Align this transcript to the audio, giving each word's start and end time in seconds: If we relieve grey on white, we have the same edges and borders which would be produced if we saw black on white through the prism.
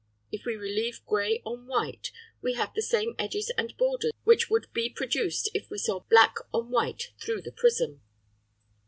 If 0.31 0.45
we 0.47 0.55
relieve 0.55 1.05
grey 1.05 1.43
on 1.45 1.67
white, 1.67 2.11
we 2.41 2.53
have 2.53 2.73
the 2.73 2.81
same 2.81 3.13
edges 3.19 3.53
and 3.55 3.77
borders 3.77 4.09
which 4.23 4.49
would 4.49 4.65
be 4.73 4.89
produced 4.89 5.51
if 5.53 5.69
we 5.69 5.77
saw 5.77 5.99
black 6.09 6.37
on 6.51 6.71
white 6.71 7.11
through 7.23 7.43
the 7.43 7.51
prism. 7.51 8.01